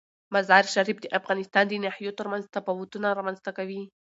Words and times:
مزارشریف 0.33 0.97
د 1.01 1.05
افغانستان 1.19 1.63
د 1.67 1.73
ناحیو 1.83 2.17
ترمنځ 2.19 2.43
تفاوتونه 2.55 3.07
رامنځ 3.19 3.39
ته 3.45 3.51
کوي. 3.57 3.81